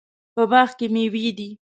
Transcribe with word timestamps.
په 0.35 0.43
باغ 0.51 0.69
کې 0.77 0.87
میوې 0.93 1.29
دي 1.37 1.49